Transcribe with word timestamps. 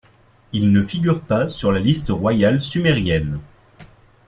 Il 0.51 0.71
ne 0.71 0.81
figure 0.81 1.21
pas 1.21 1.47
sur 1.47 1.71
la 1.71 1.79
Liste 1.79 2.07
royale 2.09 2.59
sumérienne. 2.59 3.39